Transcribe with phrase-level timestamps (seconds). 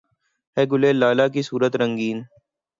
[0.57, 2.17] ہیں گل لالہ کی صورت رنگیں